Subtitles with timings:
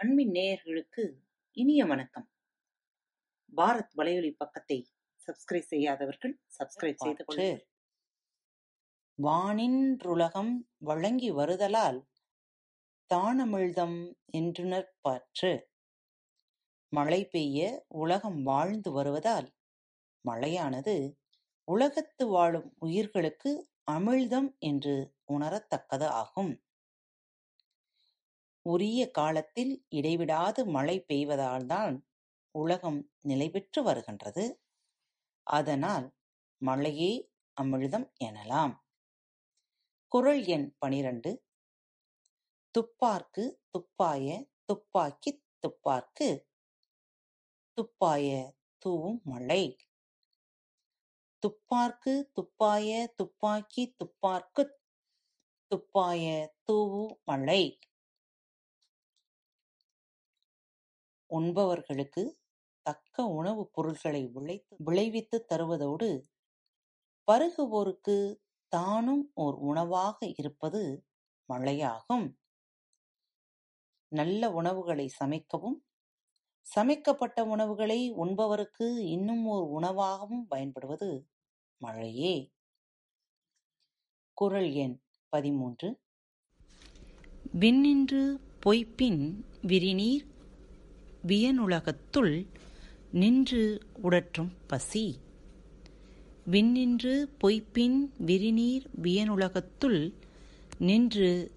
[0.00, 1.02] அன்பின் நேயர்களுக்கு
[1.56, 2.26] இனிய வணக்கம்.
[3.52, 4.78] பாரத் வலையொலி பக்கத்தை
[5.20, 7.48] சப்ஸ்கிரைப் செய்யாதவர்கள் சப்ஸ்கிரைப் செய்து பாற்று
[9.18, 12.00] வானின்றுலகம் வழங்கி வருதலால்
[13.10, 13.98] தானமிழ்தம்
[14.32, 15.52] என்றுணர்பாற்று
[16.92, 19.48] மழை பெய்ய உலகம் வாழ்ந்து வருவதால்
[20.24, 21.16] மழையானது
[21.68, 23.50] உலகத்து வாழும் உயிர்களுக்கு
[23.90, 24.94] அமிழ்தம் என்று
[25.32, 26.52] உணரத்தக்கது ஆகும்.
[28.66, 31.96] உரிய காலத்தில் இடைவிடாது மழை பெய்வதால்தான்
[32.54, 34.44] உலகம் நிலைபெற்று வருகின்றது.
[35.46, 36.06] அதனால்
[36.60, 37.12] மழையே
[37.60, 38.74] அமிழ்தம் எனலாம்.
[40.12, 41.32] குறள் எண் பனிரண்டு.
[42.74, 46.28] துப்பார்க்கு துப்பாய துப்பாக்கித் துப்பார்க்கு.
[47.78, 48.28] துப்பாய
[48.78, 49.62] தூவும் மழை.
[51.42, 54.74] துப்பார்க்கு துப்பாய துப்பாக்கி துப்பார்க்குத்
[55.70, 56.24] துப்பாய
[56.64, 57.62] தூவு மழை.
[61.30, 62.22] உண்பவர்களுக்கு
[62.86, 66.10] தக்க உணவுப் பொருள்களை விளைத்து விளைவித்துத் தருவதோடு
[67.28, 68.16] பருகுவோருக்கு
[68.72, 70.82] தானும் ஓர் உணவாக இருப்பது
[71.48, 72.26] மழையாகும்.
[74.12, 75.78] நல்ல உணவுகளை சமைக்கவும்
[76.74, 81.26] சமைக்கப்பட்ட உணவுகளை உண்பவருக்கு இன்னும் ஓர் உணவாகவும் பயன்படுவது
[81.78, 82.52] மழையே.
[84.32, 86.00] குறள் எண் பதிமூன்று.
[87.58, 90.26] விண்ணின்று பொய்ப்பின் விரிநீர்
[91.26, 92.46] வியனுலகத்துள்
[93.10, 95.18] நின்று உடற்றும் பசி.
[96.50, 100.12] விண்ணின்று பொய்ப்பின் விரிநீர் வியனுலகத்துள்
[100.78, 101.52] நின்று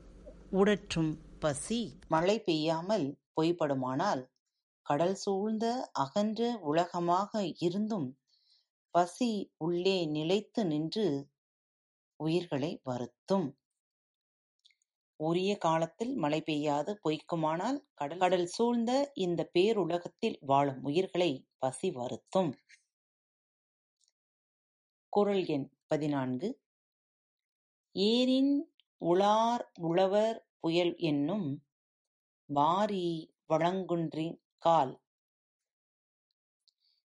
[0.51, 1.99] உடற்றும் பசி.
[2.07, 4.31] மழை பெய்யாமல் பொய்ப்படுமானால்
[4.85, 8.07] கடல் சூழ்ந்த அகன்ற உலகமாக இருந்தும்
[8.91, 11.05] பசி உள்ளே நிலைத்து நின்று
[12.19, 13.47] உயிர்களை வருத்தும்.
[15.19, 22.51] உரிய காலத்தில் மழை பெய்யாது பொய்க்குமானால் கடல் கடல் சூழ்ந்த இந்த பேருலகத்தில் வாழும் உயிர்களை பசி வருத்தும்.
[25.09, 26.47] குறள் எண் பதினான்கு.
[27.95, 28.53] ஏரின்
[29.01, 31.47] உளார் உழவர் புயல் என்னும்
[32.49, 33.05] வாரி
[33.53, 34.93] வழங்குன்றின் கால்.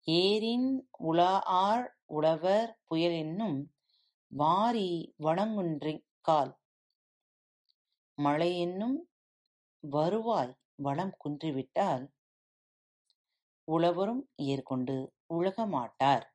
[0.08, 0.69] ஏரின்
[1.03, 3.59] உளார் உழவர் புயல் என்னும்
[4.31, 4.90] வாரி
[5.24, 6.53] வழங்குன்றின் கால்.
[8.18, 8.97] மழை என்னும்
[9.84, 12.06] வருவாய் வளம் குன்றிவிட்டால்
[13.68, 14.97] உழவரும் ஏர்கொண்டு
[15.34, 16.25] உழக மாட்டார்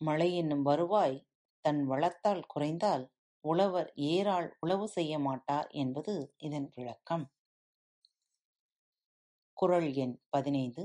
[0.00, 1.16] மழை என்னும் வருவாய்
[1.64, 3.04] தன் வளத்தால் குறைந்தால்
[3.50, 7.26] உழவர் ஏரால் உழவு செய்ய மாட்டார் என்பது இதன் விளக்கம்.
[9.56, 10.84] குறள் எண் பதினைந்து.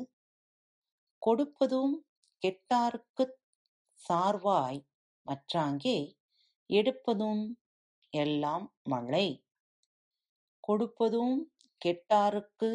[1.22, 1.96] கொடுப்பதும்
[2.44, 3.38] கெட்டார்க்குச்
[4.02, 4.81] சார்வாய்
[5.25, 5.97] மற்றாங்கே
[6.69, 7.44] எடுப்பதும்
[8.13, 9.28] எல்லாம் மழை.
[10.63, 11.38] கொடுப்பதும்
[11.81, 12.72] கெட்டாருக்கு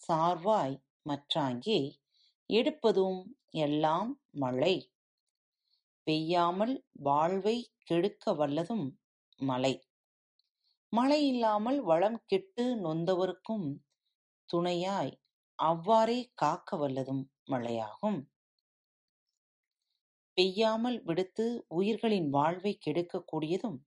[0.00, 0.76] சார்வாய்
[1.06, 1.80] மற்றாங்கே
[2.50, 3.20] எடுப்பதும்
[3.62, 4.74] எல்லாம் மழை.
[6.08, 8.86] பெய்யாமல் வாழ்வைக் கெடுக்க வல்லதும்
[9.40, 9.84] மழை
[10.92, 13.66] மழை இல்லாமல் வளம் கெட்டு நொந்தவர்க்கும்
[14.46, 15.12] துணையாய்
[15.54, 18.18] அவ்வாறே காக்க வல்லதும் மழையாகும்
[20.34, 23.78] பெய்யாமல் விடுத்து உயிர்களின் வாழ்வைக் கெடுக்கக் கூடியதும்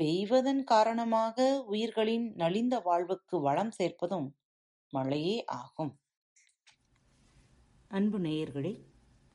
[0.00, 4.30] பெய்வதன் காரணமாக உயிர்களின் நலிந்த வாழ்வுக்கு வளம் சேர்ப்பதும்
[4.92, 5.92] மழையே ஆகும்.
[7.88, 8.91] அன்பு நேயர்களே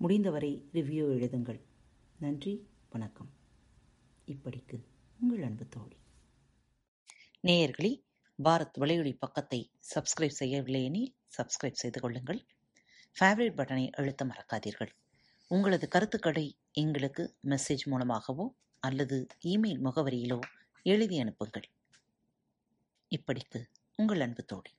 [0.00, 1.60] முடிந்தவரை ரிவ்யூ எழுதுங்கள்.
[2.18, 3.30] நன்றி வணக்கம்.
[4.26, 4.84] இப்படிக்கு
[5.20, 5.96] உங்கள் அன்பு தோழி.
[7.42, 8.02] நேயர்களே
[8.44, 12.46] பாரத் வலையொலி பக்கத்தை சப்ஸ்கிரைப் செய்யவில்லை எனில் சப்ஸ்கிரைப் செய்து கொள்ளுங்கள்.
[13.20, 14.90] ஃபேவரட் பட்டனை அழுத்த மறக்காதீர்கள்.
[15.48, 20.40] உங்களது கருத்துக்களை எங்களுக்கு மெசேஜ் மூலமாகவோ அல்லது இமெயில் முகவரியிலோ
[20.82, 21.70] எழுதி அனுப்புங்கள்.
[23.16, 23.64] இப்படிக்கு
[23.96, 24.70] உங்கள் அன்பு தோழி.